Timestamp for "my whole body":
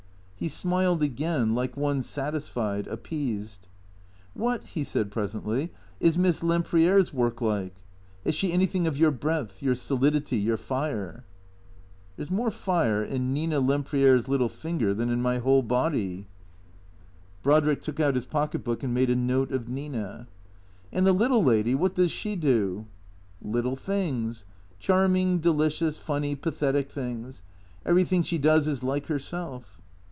15.21-16.25